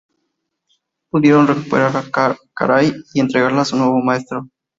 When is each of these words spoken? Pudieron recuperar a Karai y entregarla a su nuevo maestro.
Pudieron 1.11 1.45
recuperar 1.45 1.95
a 1.95 2.33
Karai 2.55 2.91
y 3.13 3.19
entregarla 3.19 3.61
a 3.61 3.65
su 3.65 3.77
nuevo 3.77 4.01
maestro. 4.01 4.49